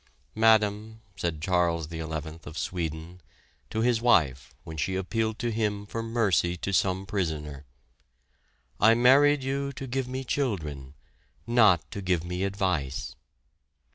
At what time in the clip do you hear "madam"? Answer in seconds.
0.33-0.99